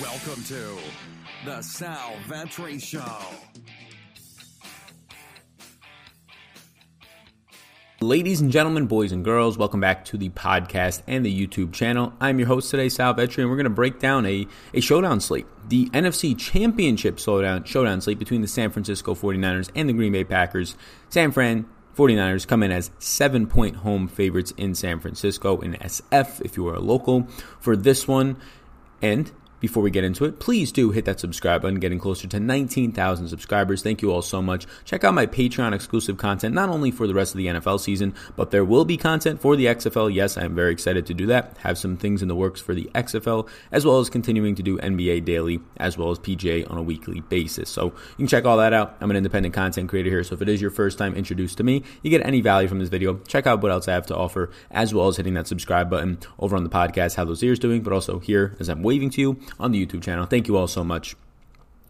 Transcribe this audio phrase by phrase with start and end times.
[0.00, 0.78] Welcome to
[1.44, 3.04] the Sal Vetri Show.
[8.00, 12.14] Ladies and gentlemen, boys and girls, welcome back to the podcast and the YouTube channel.
[12.18, 15.20] I'm your host today, Sal Vetri, and we're going to break down a, a showdown
[15.20, 15.46] slate.
[15.68, 20.24] The NFC Championship showdown, showdown slate between the San Francisco 49ers and the Green Bay
[20.24, 20.76] Packers.
[21.10, 26.40] San Fran 49ers come in as seven point home favorites in San Francisco in SF
[26.40, 27.28] if you are a local
[27.60, 28.38] for this one.
[29.02, 29.30] And
[29.60, 33.28] before we get into it, please do hit that subscribe button, getting closer to 19,000
[33.28, 33.82] subscribers.
[33.82, 34.66] Thank you all so much.
[34.84, 38.14] Check out my Patreon exclusive content, not only for the rest of the NFL season,
[38.36, 40.12] but there will be content for the XFL.
[40.12, 41.56] Yes, I am very excited to do that.
[41.58, 44.78] Have some things in the works for the XFL, as well as continuing to do
[44.78, 47.68] NBA daily, as well as PGA on a weekly basis.
[47.68, 48.96] So you can check all that out.
[49.00, 51.64] I'm an independent content creator here, so if it is your first time introduced to
[51.64, 54.16] me, you get any value from this video, check out what else I have to
[54.16, 57.58] offer, as well as hitting that subscribe button over on the podcast, how those ears
[57.58, 60.26] doing, but also here as I'm waving to you on the YouTube channel.
[60.26, 61.16] Thank you all so much.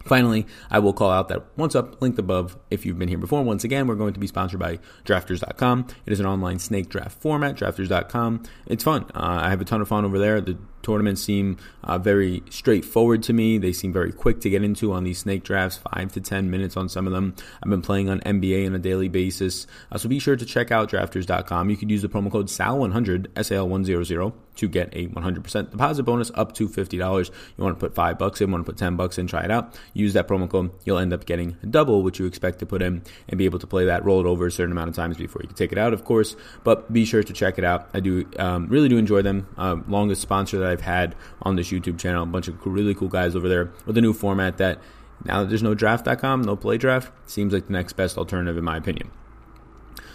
[0.04, 3.42] Finally, I will call out that once up, linked above, if you've been here before.
[3.42, 5.86] Once again, we're going to be sponsored by Drafters.com.
[6.06, 8.44] It is an online snake draft format, Drafters.com.
[8.66, 9.04] It's fun.
[9.14, 10.40] Uh, I have a ton of fun over there.
[10.40, 13.58] The tournaments seem uh, very straightforward to me.
[13.58, 16.76] They seem very quick to get into on these snake drafts, five to 10 minutes
[16.76, 17.34] on some of them.
[17.62, 19.66] I've been playing on NBA on a daily basis.
[19.90, 21.70] Uh, so be sure to check out drafters.com.
[21.70, 26.52] You could use the promo code SAL100, SAL100, to get a 100% deposit bonus up
[26.54, 26.92] to $50.
[26.92, 29.50] You want to put five bucks in, want to put 10 bucks in, try it
[29.50, 29.78] out.
[29.94, 30.70] Use that promo code.
[30.84, 33.66] You'll end up getting double what you expect to put in and be able to
[33.66, 35.78] play that, roll it over a certain amount of times before you can take it
[35.78, 36.36] out, of course.
[36.62, 37.88] But be sure to check it out.
[37.94, 39.48] I do um, really do enjoy them.
[39.56, 42.22] Uh, longest sponsor that I've had on this YouTube channel.
[42.22, 44.78] A bunch of really cool guys over there with a new format that
[45.24, 48.64] now that there's no draft.com, no play draft, seems like the next best alternative in
[48.64, 49.10] my opinion.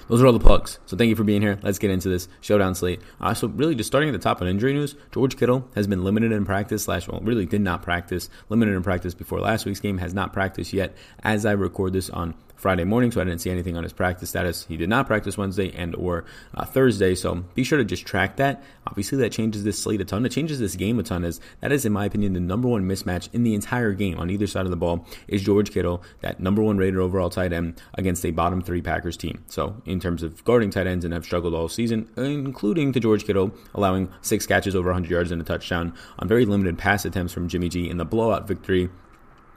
[0.08, 0.80] Those are all the plugs.
[0.86, 1.58] So thank you for being here.
[1.64, 3.02] Let's get into this showdown slate.
[3.20, 6.04] Uh, so really, just starting at the top on injury news, George Kittle has been
[6.04, 6.84] limited in practice.
[6.84, 8.30] Slash, well, really did not practice.
[8.50, 9.98] Limited in practice before last week's game.
[9.98, 10.96] Has not practiced yet.
[11.24, 14.30] As I record this on Friday morning, so I didn't see anything on his practice
[14.30, 14.66] status.
[14.66, 18.38] He did not practice Wednesday and or uh, Thursday, so be sure to just track
[18.38, 18.64] that.
[18.88, 20.26] Obviously, that changes this slate a ton.
[20.26, 21.24] It changes this game a ton.
[21.24, 24.30] As that is, in my opinion, the number one mismatch in the entire game on
[24.30, 27.82] either side of the ball is George Kittle, that number one rated overall tight end
[27.94, 29.44] against a bottom three Packers team.
[29.48, 33.26] So in terms of guarding tight ends, and have struggled all season, including to George
[33.26, 37.34] Kittle, allowing six catches over 100 yards and a touchdown on very limited pass attempts
[37.34, 38.90] from Jimmy G in the blowout victory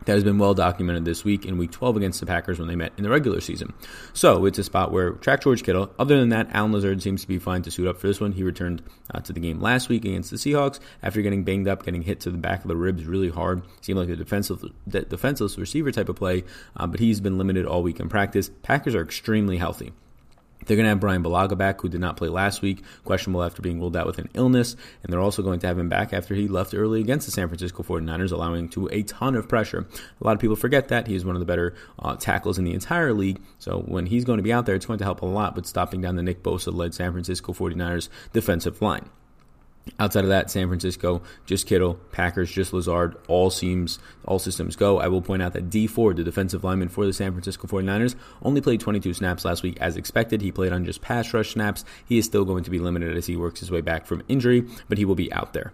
[0.05, 2.77] that has been well documented this week in week 12 against the Packers when they
[2.77, 3.73] met in the regular season.
[4.13, 5.91] So it's a spot where track George Kittle.
[5.99, 8.33] Other than that, Allen Lazard seems to be fine to suit up for this one.
[8.33, 8.83] He returned
[9.13, 12.21] uh, to the game last week against the Seahawks after getting banged up, getting hit
[12.21, 13.63] to the back of the ribs really hard.
[13.81, 16.45] Seemed like a defensive, defenseless receiver type of play,
[16.77, 18.51] uh, but he's been limited all week in practice.
[18.63, 19.93] Packers are extremely healthy.
[20.67, 23.63] They're going to have Brian Bulaga back, who did not play last week, questionable after
[23.63, 24.77] being ruled out with an illness.
[25.03, 27.49] And they're also going to have him back after he left early against the San
[27.49, 29.87] Francisco 49ers, allowing to a ton of pressure.
[30.21, 31.07] A lot of people forget that.
[31.07, 33.41] He's one of the better uh, tackles in the entire league.
[33.59, 35.67] So when he's going to be out there, it's going to help a lot with
[35.67, 39.09] stopping down the Nick Bosa led San Francisco 49ers defensive line.
[39.99, 44.99] Outside of that, San Francisco, just Kittle, Packers, just Lazard, all seems, all systems go.
[44.99, 48.15] I will point out that Dee Ford, the defensive lineman for the San Francisco 49ers,
[48.43, 50.41] only played 22 snaps last week as expected.
[50.41, 51.85] He played on just pass rush snaps.
[52.05, 54.65] He is still going to be limited as he works his way back from injury,
[54.89, 55.73] but he will be out there.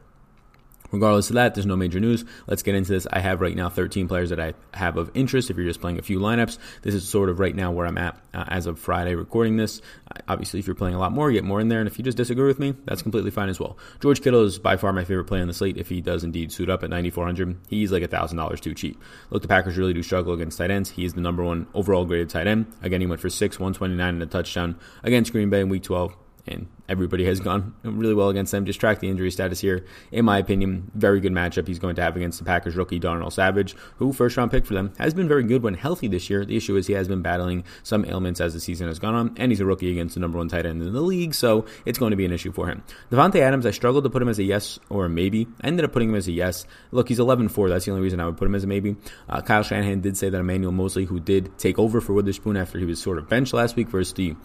[0.92, 2.24] Regardless of that, there's no major news.
[2.46, 3.06] Let's get into this.
[3.12, 5.50] I have right now 13 players that I have of interest.
[5.50, 7.98] If you're just playing a few lineups, this is sort of right now where I'm
[7.98, 9.80] at uh, as of Friday recording this.
[10.28, 11.80] Obviously, if you're playing a lot more, get more in there.
[11.80, 13.76] And if you just disagree with me, that's completely fine as well.
[14.00, 15.76] George Kittle is by far my favorite play on the slate.
[15.78, 19.00] If he does indeed suit up at 9,400, he's like $1,000 too cheap.
[19.30, 20.90] Look, the Packers really do struggle against tight ends.
[20.90, 22.66] He is the number one overall graded tight end.
[22.82, 26.14] Again, he went for 6, 129 and a touchdown against Green Bay in week 12
[26.46, 28.66] and everybody has gone really well against them.
[28.66, 29.84] Just track the injury status here.
[30.12, 33.30] In my opinion, very good matchup he's going to have against the Packers rookie Darnell
[33.30, 36.44] Savage, who first round pick for them has been very good when healthy this year.
[36.44, 39.34] The issue is he has been battling some ailments as the season has gone on,
[39.36, 41.98] and he's a rookie against the number one tight end in the league, so it's
[41.98, 42.82] going to be an issue for him.
[43.10, 45.46] Davante Adams, I struggled to put him as a yes or a maybe.
[45.62, 46.66] I ended up putting him as a yes.
[46.90, 47.68] Look, he's 11-4.
[47.68, 48.96] That's the only reason I would put him as a maybe.
[49.28, 52.78] Uh, Kyle Shanahan did say that Emmanuel Moseley, who did take over for Witherspoon after
[52.78, 54.36] he was sort of benched last week versus the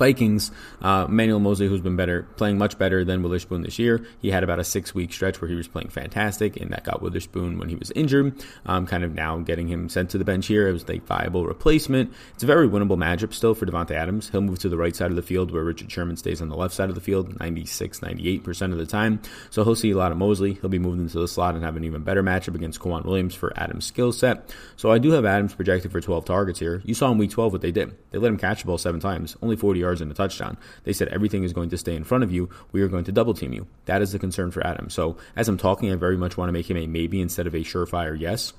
[0.00, 0.50] Vikings,
[0.80, 4.02] uh, Manuel Moseley, who's been better, playing much better than Witherspoon this year.
[4.22, 7.02] He had about a six week stretch where he was playing fantastic, and that got
[7.02, 8.32] Witherspoon when he was injured.
[8.64, 10.72] Um, kind of now getting him sent to the bench here.
[10.72, 12.14] Was a viable replacement.
[12.32, 14.30] It's a very winnable matchup still for Davante Adams.
[14.30, 16.56] He'll move to the right side of the field where Richard Sherman stays on the
[16.56, 19.20] left side of the field 96, 98% of the time.
[19.50, 20.54] So he'll see a lot of Moseley.
[20.54, 23.34] He'll be moved into the slot and have an even better matchup against K'Waun Williams
[23.34, 24.54] for Adams' skill set.
[24.76, 26.80] So I do have Adams projected for 12 targets here.
[26.86, 27.94] You saw in week 12 what they did.
[28.12, 30.56] They let him catch the ball seven times, only 40 yards yards and a touchdown.
[30.84, 32.48] They said everything is going to stay in front of you.
[32.72, 33.66] We are going to double team you.
[33.86, 34.88] That is the concern for Adam.
[34.88, 37.54] So as I'm talking, I very much want to make him a maybe instead of
[37.54, 38.52] a surefire yes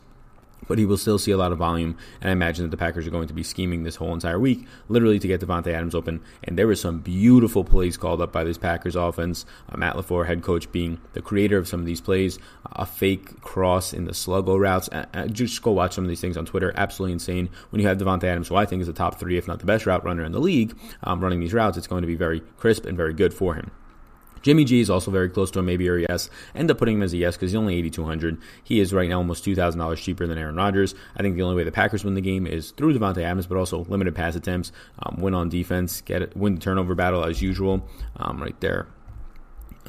[0.67, 1.97] but he will still see a lot of volume.
[2.21, 4.65] And I imagine that the Packers are going to be scheming this whole entire week,
[4.89, 6.21] literally to get Davante Adams open.
[6.43, 9.45] And there were some beautiful plays called up by this Packers offense.
[9.69, 12.39] Uh, Matt LaFleur, head coach, being the creator of some of these plays,
[12.73, 14.89] a fake cross in the sluggo routes.
[14.89, 16.73] Uh, uh, just go watch some of these things on Twitter.
[16.75, 17.49] Absolutely insane.
[17.69, 19.65] When you have Davante Adams, who I think is the top three, if not the
[19.65, 22.41] best route runner in the league, um, running these routes, it's going to be very
[22.57, 23.71] crisp and very good for him.
[24.41, 26.29] Jimmy G is also very close to him, maybe or a yes.
[26.55, 28.37] End up putting him as a yes because he's only 8,200.
[28.63, 30.95] He is right now almost $2,000 cheaper than Aaron Rodgers.
[31.15, 33.57] I think the only way the Packers win the game is through Davante Adams, but
[33.57, 37.41] also limited pass attempts, um, win on defense, get it, win the turnover battle as
[37.41, 37.87] usual.
[38.17, 38.87] Um, right there,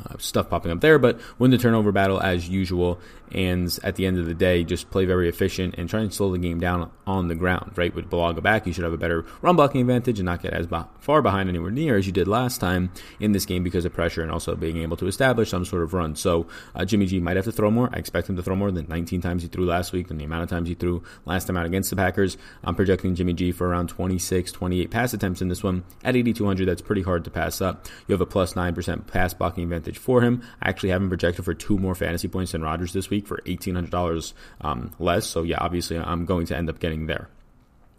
[0.04, 3.00] uh, stuff popping up there, but win the turnover battle as usual.
[3.32, 6.31] And at the end of the day, just play very efficient and try and slow
[6.31, 7.73] the game down on the ground.
[7.76, 10.52] Right with Bulaga back, you should have a better run blocking advantage and not get
[10.52, 10.69] as
[11.00, 14.23] far behind anywhere near as you did last time in this game because of pressure
[14.23, 16.14] and also being able to establish some sort of run.
[16.14, 17.90] So uh, Jimmy G might have to throw more.
[17.93, 20.25] I expect him to throw more than 19 times he threw last week than the
[20.25, 22.37] amount of times he threw last time out against the Packers.
[22.62, 26.69] I'm projecting Jimmy G for around 26, 28 pass attempts in this one at 8,200.
[26.69, 27.87] That's pretty hard to pass up.
[28.06, 30.43] You have a plus plus nine percent pass blocking advantage for him.
[30.61, 33.38] I actually have him projected for two more fantasy points than Rodgers this week for
[33.46, 35.26] $1,800 um, less.
[35.26, 37.28] So, yeah, obviously, I'm going to end up getting there.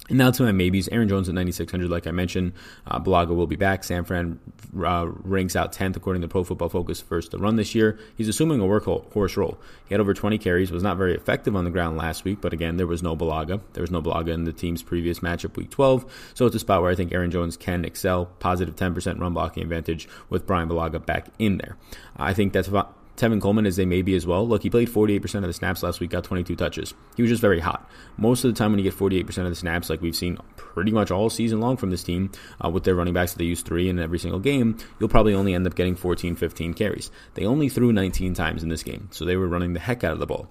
[0.10, 0.90] And now to my maybes.
[0.90, 2.52] Aaron Jones at 9,600, like I mentioned.
[2.86, 3.86] Uh, Bulaga will be back.
[3.86, 4.38] San Fran
[4.78, 7.98] uh, ranks out 10th according to Pro Football Focus first to run this year.
[8.18, 9.58] He's assuming a workhorse role.
[9.86, 12.52] He had over 20 carries, was not very effective on the ground last week, but
[12.52, 13.62] again, there was no Bulaga.
[13.74, 16.32] There was no Bulaga in the team's previous matchup, week 12.
[16.34, 18.26] So it's a spot where I think Aaron Jones can excel.
[18.26, 21.78] Positive 10% run blocking advantage with Brian Bulaga back in there.
[22.18, 24.48] I think that's about Tevin Coleman as they may be as well.
[24.48, 26.94] Look, he played 48% of the snaps last week, got 22 touches.
[27.16, 27.90] He was just very hot.
[28.18, 30.92] Most of the time, when you get 48% of the snaps, like we've seen pretty
[30.92, 32.32] much all season long from this team,
[32.64, 35.34] uh, with their running backs, that they use three in every single game, you'll probably
[35.34, 37.12] only end up getting 14, 15 carries.
[37.36, 40.14] They only threw 19 times in this game, so they were running the heck out
[40.14, 40.50] of the ball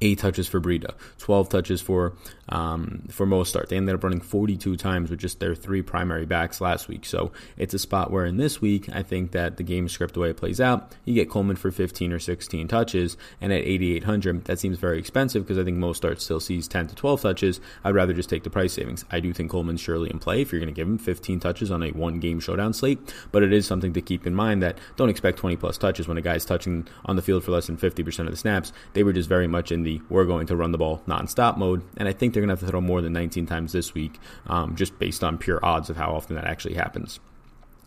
[0.00, 2.14] eight touches for Breida, 12 touches for
[2.48, 3.68] um, for Mostert.
[3.68, 7.04] They ended up running 42 times with just their three primary backs last week.
[7.04, 10.20] So it's a spot where in this week, I think that the game script, the
[10.20, 14.44] way it plays out, you get Coleman for 15 or 16 touches, and at 8,800,
[14.46, 17.60] that seems very expensive because I think Mostert still sees 10 to 12 touches.
[17.84, 19.04] I'd rather just take the price savings.
[19.10, 21.70] I do think Coleman's surely in play if you're going to give him 15 touches
[21.70, 24.78] on a one game showdown slate, but it is something to keep in mind that
[24.96, 27.76] don't expect 20 plus touches when a guy's touching on the field for less than
[27.76, 28.72] 50% of the snaps.
[28.94, 31.56] They were just very much in the the we're going to run the ball nonstop
[31.56, 31.82] mode.
[31.96, 34.18] And I think they're going to have to throw more than 19 times this week,
[34.46, 37.20] um, just based on pure odds of how often that actually happens.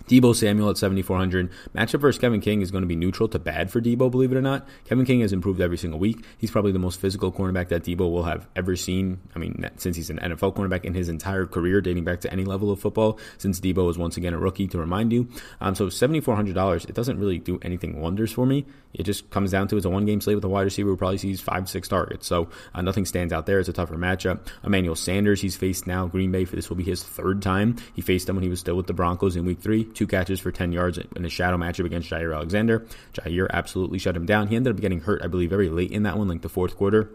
[0.07, 1.51] Deebo Samuel at 7,400.
[1.75, 4.37] Matchup versus Kevin King is going to be neutral to bad for Deebo, believe it
[4.37, 4.67] or not.
[4.85, 6.23] Kevin King has improved every single week.
[6.37, 9.19] He's probably the most physical cornerback that Deebo will have ever seen.
[9.35, 12.43] I mean, since he's an NFL cornerback in his entire career, dating back to any
[12.43, 15.27] level of football, since Deebo was once again a rookie, to remind you.
[15.59, 18.65] Um, so $7,400, it doesn't really do anything wonders for me.
[18.93, 20.97] It just comes down to it's a one game slate with a wide receiver who
[20.97, 22.27] probably sees five, six targets.
[22.27, 23.59] So uh, nothing stands out there.
[23.59, 24.47] It's a tougher matchup.
[24.63, 26.45] Emmanuel Sanders, he's faced now Green Bay.
[26.45, 27.77] For this will be his third time.
[27.93, 29.85] He faced them when he was still with the Broncos in week three.
[29.93, 32.85] Two catches for 10 yards in a shadow matchup against Jaire Alexander.
[33.13, 34.47] Jaire absolutely shut him down.
[34.47, 36.75] He ended up getting hurt, I believe, very late in that one, like the fourth
[36.75, 37.09] quarter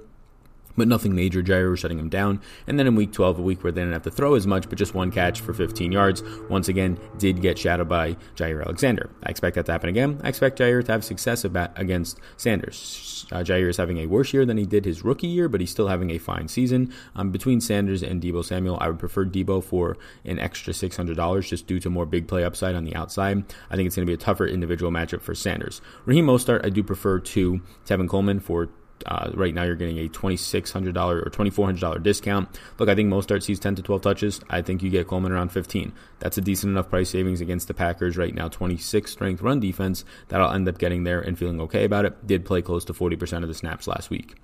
[0.77, 1.43] but nothing major.
[1.43, 2.41] Jaire was shutting him down.
[2.67, 4.69] And then in week 12, a week where they didn't have to throw as much,
[4.69, 9.11] but just one catch for 15 yards, once again, did get shadowed by Jaire Alexander.
[9.23, 10.21] I expect that to happen again.
[10.23, 13.27] I expect Jaire to have success against Sanders.
[13.33, 15.71] Uh, Jaire is having a worse year than he did his rookie year, but he's
[15.71, 16.93] still having a fine season.
[17.15, 21.67] Um, between Sanders and Deebo Samuel, I would prefer Deebo for an extra $600 just
[21.67, 23.45] due to more big play upside on the outside.
[23.71, 25.81] I think it's going to be a tougher individual matchup for Sanders.
[26.05, 28.69] Raheem Mostert, I do prefer to Tevin Coleman for
[29.05, 32.49] uh, right now, you're getting a $2,600 or $2,400 discount.
[32.79, 34.41] Look, I think Mostert sees 10 to 12 touches.
[34.49, 35.93] I think you get Coleman around 15.
[36.19, 38.49] That's a decent enough price savings against the Packers right now.
[38.49, 42.27] 26 strength run defense that I'll end up getting there and feeling okay about it.
[42.27, 44.37] Did play close to 40% of the snaps last week.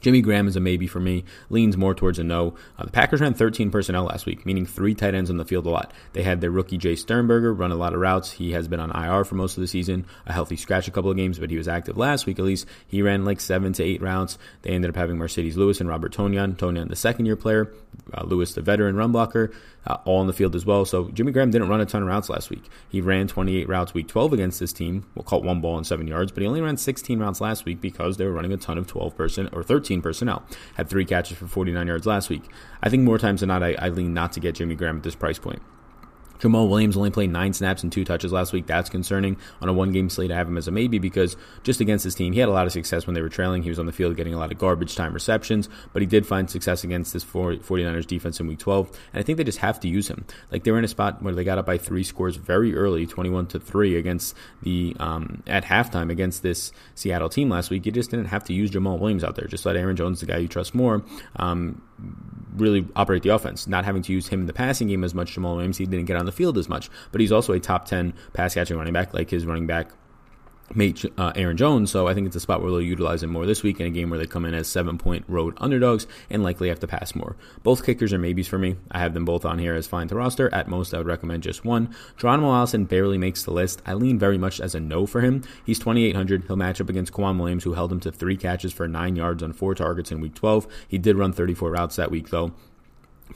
[0.00, 2.54] Jimmy Graham is a maybe for me, leans more towards a no.
[2.78, 5.66] Uh, the Packers ran 13 personnel last week, meaning three tight ends on the field
[5.66, 5.92] a lot.
[6.12, 8.32] They had their rookie Jace Sternberger run a lot of routes.
[8.32, 11.10] He has been on IR for most of the season, a healthy scratch a couple
[11.10, 12.66] of games, but he was active last week at least.
[12.86, 14.36] He ran like seven to eight routes.
[14.62, 16.56] They ended up having Marcedes Lewis and Robert Tonyan.
[16.56, 17.72] Tonyan, the second year player,
[18.12, 19.52] uh, Lewis, the veteran run blocker,
[19.86, 20.84] uh, all on the field as well.
[20.84, 22.64] So Jimmy Graham didn't run a ton of routes last week.
[22.88, 25.06] He ran 28 routes week 12 against this team.
[25.14, 28.16] We'll one ball and seven yards, but he only ran 16 routes last week because
[28.16, 30.42] they were running a ton of 12 person or 13 personnel.
[30.74, 32.44] Had three catches for 49 yards last week.
[32.82, 35.02] I think more times than not, I, I lean not to get Jimmy Graham at
[35.02, 35.62] this price point.
[36.44, 38.66] Jamaal Williams only played nine snaps and two touches last week.
[38.66, 39.38] That's concerning.
[39.62, 42.14] On a one game slate, I have him as a maybe because just against his
[42.14, 43.62] team, he had a lot of success when they were trailing.
[43.62, 46.26] He was on the field getting a lot of garbage time receptions, but he did
[46.26, 48.88] find success against this 49ers defense in week 12.
[49.14, 50.26] And I think they just have to use him.
[50.52, 53.06] Like they were in a spot where they got up by three scores very early,
[53.06, 57.86] 21 to 3 against the, um, at halftime against this Seattle team last week.
[57.86, 59.46] You just didn't have to use Jamaal Williams out there.
[59.46, 61.02] Just let Aaron Jones, the guy you trust more,
[61.36, 61.80] um,
[62.56, 65.36] really operate the offense, not having to use him in the passing game as much.
[65.36, 68.14] Williams, he didn't get on the field as much, but he's also a top 10
[68.32, 69.90] pass catching running back, like his running back
[70.74, 71.90] mate uh, Aaron Jones.
[71.90, 73.90] So I think it's a spot where they'll utilize him more this week in a
[73.90, 77.14] game where they come in as seven point road underdogs and likely have to pass
[77.14, 77.36] more.
[77.62, 78.76] Both kickers are maybes for me.
[78.90, 80.52] I have them both on here as fine to roster.
[80.54, 81.94] At most, I would recommend just one.
[82.16, 83.82] Geronimo Allison barely makes the list.
[83.86, 85.42] I lean very much as a no for him.
[85.64, 86.44] He's 2,800.
[86.46, 89.42] He'll match up against K'Waun Williams, who held him to three catches for nine yards
[89.42, 90.66] on four targets in week 12.
[90.88, 92.52] He did run 34 routes that week, though.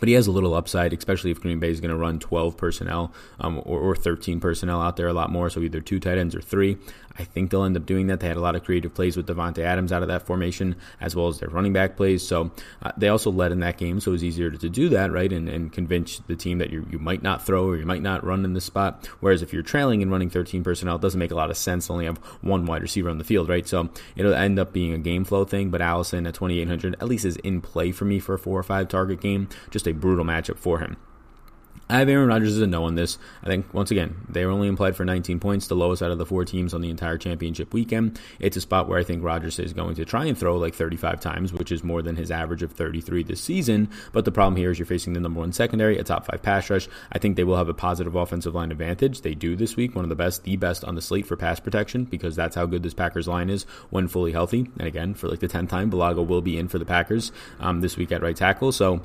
[0.00, 2.56] But he has a little upside, especially if Green Bay is going to run 12
[2.56, 5.50] personnel um, or, or, 13 personnel out there a lot more.
[5.50, 6.78] So either two tight ends or three.
[7.18, 8.20] I think they'll end up doing that.
[8.20, 11.16] They had a lot of creative plays with Davante Adams out of that formation, as
[11.16, 12.26] well as their running back plays.
[12.26, 12.52] So
[12.82, 15.10] uh, they also led in that game, so it was easier to, to do that,
[15.10, 15.32] right?
[15.32, 18.24] And, and convince the team that you, you might not throw or you might not
[18.24, 19.06] run in this spot.
[19.20, 21.90] Whereas if you're trailing and running 13 personnel, it doesn't make a lot of sense
[21.90, 23.66] only have one wide receiver on the field, right?
[23.66, 25.70] So it'll end up being a game flow thing.
[25.70, 28.62] But Allison at 2,800 at least is in play for me for a four or
[28.62, 29.48] five target game.
[29.70, 30.96] Just a brutal matchup for him.
[31.90, 33.16] I have Aaron Rodgers as a no on this.
[33.42, 36.18] I think, once again, they were only implied for 19 points, the lowest out of
[36.18, 38.20] the four teams on the entire championship weekend.
[38.40, 41.18] It's a spot where I think Rodgers is going to try and throw like 35
[41.18, 43.88] times, which is more than his average of 33 this season.
[44.12, 46.68] But the problem here is you're facing the number one secondary, a top five pass
[46.68, 46.88] rush.
[47.10, 49.22] I think they will have a positive offensive line advantage.
[49.22, 51.58] They do this week, one of the best, the best on the slate for pass
[51.58, 54.70] protection, because that's how good this Packers line is when fully healthy.
[54.78, 57.80] And again, for like the 10th time, Bulaga will be in for the Packers um,
[57.80, 58.72] this week at right tackle.
[58.72, 59.00] So,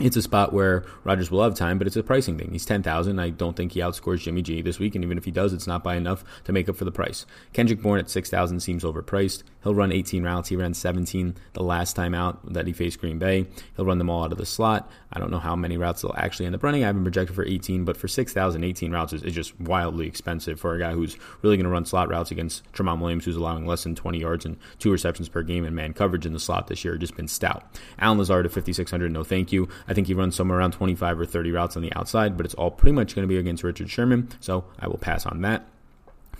[0.00, 2.50] it's a spot where Rodgers will have time, but it's a pricing thing.
[2.52, 3.18] He's 10,000.
[3.18, 5.66] I don't think he outscores Jimmy G this week, and even if he does, it's
[5.66, 7.26] not by enough to make up for the price.
[7.52, 9.42] Kendrick Bourne at 6,000 seems overpriced.
[9.62, 10.48] He'll run 18 routes.
[10.48, 13.46] He ran 17 the last time out that he faced Green Bay.
[13.76, 14.90] He'll run them all out of the slot.
[15.12, 16.82] I don't know how many routes they'll actually end up running.
[16.82, 20.58] I haven't projected for 18, but for 6,000, 18 routes is, is, just wildly expensive
[20.58, 23.66] for a guy who's really going to run slot routes against Tramon Williams, who's allowing
[23.66, 26.68] less than 20 yards and two receptions per game, and man coverage in the slot
[26.68, 27.64] this year just been stout.
[27.98, 29.68] Allen Lazard at 5,600, no thank you.
[29.90, 32.54] I think he runs somewhere around 25 or 30 routes on the outside, but it's
[32.54, 35.66] all pretty much going to be against Richard Sherman, so I will pass on that.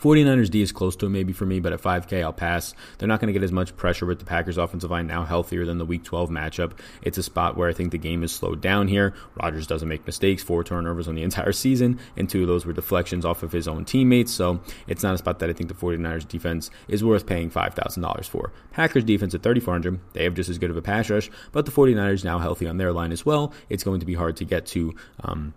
[0.00, 2.75] 49ers D is close to a maybe for me, but at 5K, I'll pass.
[2.99, 5.66] They're not going to get as much pressure with the Packers' offensive line now healthier
[5.66, 6.73] than the Week 12 matchup.
[7.02, 9.12] It's a spot where I think the game is slowed down here.
[9.35, 12.73] Rodgers doesn't make mistakes, four turnovers on the entire season, and two of those were
[12.73, 14.33] deflections off of his own teammates.
[14.33, 18.28] So it's not a spot that I think the 49ers defense is worth paying $5,000
[18.28, 18.52] for.
[18.73, 21.73] Packers defense at 3,400, they have just as good of a pass rush, but the
[21.73, 23.52] 49ers now healthy on their line as well.
[23.69, 24.95] It's going to be hard to get to.
[25.23, 25.52] Um,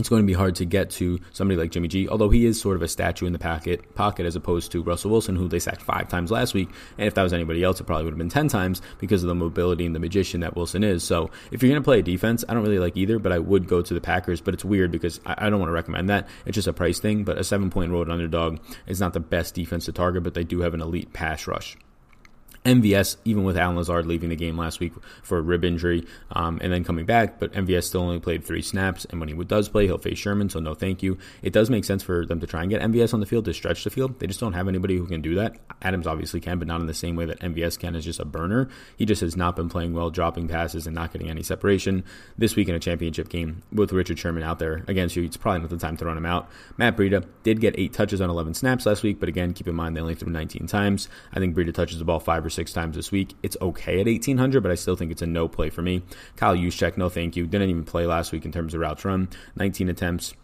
[0.00, 2.60] it's going to be hard to get to somebody like Jimmy G, although he is
[2.60, 5.58] sort of a statue in the pocket, pocket as opposed to Russell Wilson, who they
[5.58, 6.68] sacked five times last week.
[6.98, 9.28] And if that was anybody else, it probably would have been 10 times because of
[9.28, 11.04] the mobility and the magician that Wilson is.
[11.04, 13.68] So if you're going to play defense, I don't really like either, but I would
[13.68, 14.40] go to the Packers.
[14.40, 16.28] But it's weird because I, I don't want to recommend that.
[16.46, 19.54] It's just a price thing, but a seven point road underdog is not the best
[19.54, 21.76] defense to target, but they do have an elite pass rush.
[22.64, 26.58] MVS, even with Allen Lazard leaving the game last week for a rib injury um,
[26.62, 29.06] and then coming back, but MVS still only played three snaps.
[29.06, 31.16] And when he does play, he'll face Sherman, so no thank you.
[31.42, 33.54] It does make sense for them to try and get MVS on the field to
[33.54, 34.20] stretch the field.
[34.20, 35.56] They just don't have anybody who can do that.
[35.80, 38.26] Adams obviously can, but not in the same way that MVS can as just a
[38.26, 38.68] burner.
[38.96, 42.04] He just has not been playing well, dropping passes and not getting any separation.
[42.36, 45.60] This week in a championship game with Richard Sherman out there against you, it's probably
[45.60, 46.50] not the time to run him out.
[46.76, 49.74] Matt Breida did get eight touches on 11 snaps last week, but again, keep in
[49.74, 51.08] mind they only threw 19 times.
[51.32, 53.34] I think Breida touches the ball five or six times this week.
[53.42, 56.02] It's okay at 1800, but I still think it's a no play for me.
[56.36, 57.46] Kyle Juszczyk, no thank you.
[57.46, 59.28] Didn't even play last week in terms of routes run.
[59.56, 60.34] 19 attempts,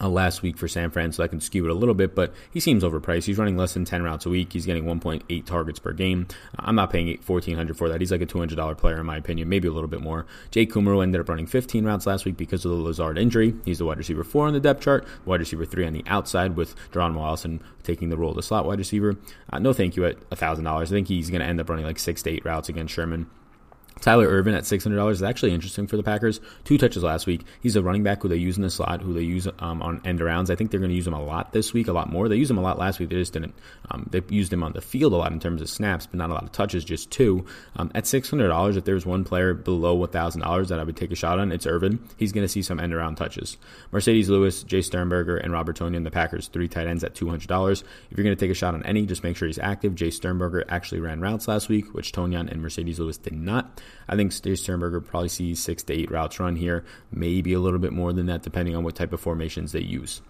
[0.00, 2.32] uh, last week for San Fran, so I can skew it a little bit, but
[2.50, 3.24] he seems overpriced.
[3.24, 4.52] He's running less than 10 routes a week.
[4.52, 6.26] He's getting 1.8 targets per game.
[6.58, 8.00] I'm not paying 1400 for that.
[8.00, 10.26] He's like a $200 player, in my opinion, maybe a little bit more.
[10.50, 13.54] Jake Kumerow ended up running 15 routes last week because of the Lazard injury.
[13.64, 16.56] He's the wide receiver four on the depth chart, wide receiver three on the outside,
[16.56, 19.16] with Geronimo Allison taking the role of the slot wide receiver.
[19.52, 20.66] Uh, no thank you at $1,000.
[20.66, 23.26] I think he's going to end up running like six to eight routes against Sherman.
[24.00, 26.40] Tyler Ervin at $600 is actually interesting for the Packers.
[26.64, 27.42] Two touches last week.
[27.60, 30.00] He's a running back who they use in the slot, who they use um, on
[30.04, 30.50] end arounds.
[30.50, 32.28] I think they're going to use him a lot this week, a lot more.
[32.28, 33.10] They used him a lot last week.
[33.10, 33.54] They just didn't.
[33.90, 36.30] Um, they used him on the field a lot in terms of snaps, but not
[36.30, 37.44] a lot of touches, just two.
[37.76, 41.38] Um, at $600, if there's one player below $1,000 that I would take a shot
[41.38, 42.00] on, it's Ervin.
[42.16, 43.58] He's going to see some end around touches.
[43.92, 47.82] Marcedes Lewis, Jace Sternberger, and Robert Tonyan, the Packers, three tight ends at $200.
[47.82, 49.94] If you're going to take a shot on any, just make sure he's active.
[49.94, 53.80] Jace Sternberger actually ran routes last week, which Tonyan and Marcedes Lewis did not.
[54.08, 57.92] I think Sternberger probably sees six to eight routes run here, maybe a little bit
[57.92, 60.20] more than that, depending on what type of formations they use.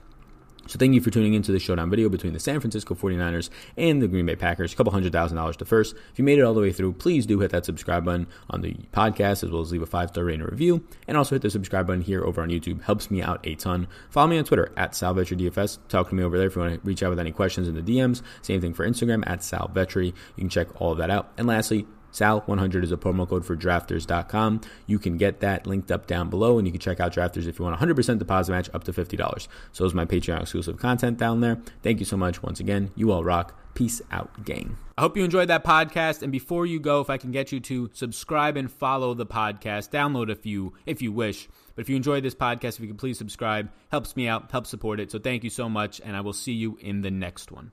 [0.70, 4.00] So thank you for tuning into the showdown video between the San Francisco 49ers and
[4.00, 4.72] the Green Bay Packers.
[4.72, 5.96] A couple hundred thousand dollars to first.
[6.12, 8.60] If you made it all the way through, please do hit that subscribe button on
[8.60, 10.84] the podcast as well as leave a five star rating review.
[11.08, 12.82] And also hit the subscribe button here over on YouTube.
[12.82, 13.88] Helps me out a ton.
[14.10, 15.78] Follow me on Twitter at SalVetriDFS.
[15.88, 17.74] Talk to me over there if you want to reach out with any questions in
[17.74, 18.22] the DMs.
[18.42, 20.06] Same thing for Instagram at SalVetri.
[20.06, 21.32] You can check all of that out.
[21.36, 24.60] And lastly, Sal100 is a promo code for drafters.com.
[24.86, 27.58] You can get that linked up down below, and you can check out drafters if
[27.58, 29.48] you want 100% deposit match up to $50.
[29.72, 31.58] So is my Patreon exclusive content down there.
[31.82, 32.90] Thank you so much once again.
[32.96, 33.56] You all rock.
[33.74, 34.76] Peace out, gang.
[34.98, 36.22] I hope you enjoyed that podcast.
[36.22, 39.90] And before you go, if I can get you to subscribe and follow the podcast,
[39.90, 41.48] download a few if you wish.
[41.74, 44.70] But if you enjoyed this podcast, if you could please subscribe, helps me out, helps
[44.70, 45.10] support it.
[45.10, 47.72] So thank you so much, and I will see you in the next one.